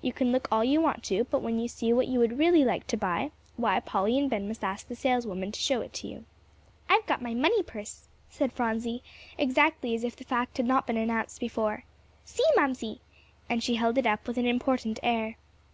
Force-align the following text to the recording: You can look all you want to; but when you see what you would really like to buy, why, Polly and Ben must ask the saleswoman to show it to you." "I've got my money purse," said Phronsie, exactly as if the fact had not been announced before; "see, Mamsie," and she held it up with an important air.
You 0.00 0.14
can 0.14 0.32
look 0.32 0.48
all 0.50 0.64
you 0.64 0.80
want 0.80 1.02
to; 1.04 1.24
but 1.24 1.42
when 1.42 1.60
you 1.60 1.68
see 1.68 1.92
what 1.92 2.08
you 2.08 2.18
would 2.18 2.38
really 2.38 2.64
like 2.64 2.86
to 2.86 2.96
buy, 2.96 3.32
why, 3.58 3.80
Polly 3.80 4.18
and 4.18 4.30
Ben 4.30 4.48
must 4.48 4.64
ask 4.64 4.88
the 4.88 4.96
saleswoman 4.96 5.52
to 5.52 5.60
show 5.60 5.82
it 5.82 5.92
to 5.92 6.08
you." 6.08 6.24
"I've 6.88 7.04
got 7.04 7.20
my 7.20 7.34
money 7.34 7.62
purse," 7.62 8.08
said 8.30 8.50
Phronsie, 8.54 9.02
exactly 9.36 9.94
as 9.94 10.02
if 10.02 10.16
the 10.16 10.24
fact 10.24 10.56
had 10.56 10.64
not 10.64 10.86
been 10.86 10.96
announced 10.96 11.38
before; 11.38 11.84
"see, 12.24 12.44
Mamsie," 12.56 13.02
and 13.50 13.62
she 13.62 13.74
held 13.74 13.98
it 13.98 14.06
up 14.06 14.26
with 14.26 14.38
an 14.38 14.46
important 14.46 14.98
air. 15.02 15.36